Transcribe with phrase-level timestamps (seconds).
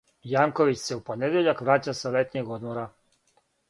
[0.29, 2.91] Јанковић се у понедељак враћа са летњег одмора.